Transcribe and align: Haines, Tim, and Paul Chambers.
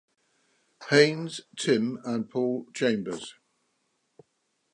Haines, 0.89 1.41
Tim, 1.55 1.99
and 2.03 2.27
Paul 2.27 2.65
Chambers. 2.73 3.35